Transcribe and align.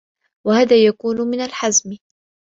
وَهَذَا 0.47 0.83
يَكُونُ 0.85 1.21
مِنْ 1.27 1.41
الْحَزْمِ 1.41 1.97